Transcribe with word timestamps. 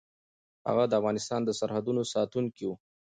هغه 0.67 0.83
د 0.87 0.93
افغانستان 0.99 1.41
د 1.45 1.49
سرحدونو 1.59 2.01
ساتونکی 2.13 2.63
و. 2.67 2.71